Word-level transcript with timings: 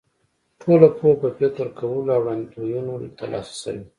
ټوله 0.61 0.87
پوهه 0.97 1.15
په 1.21 1.27
فکر 1.37 1.67
کولو 1.79 2.11
او 2.15 2.21
وړاندوینو 2.23 2.93
تر 3.17 3.27
لاسه 3.33 3.53
شوې. 3.61 3.83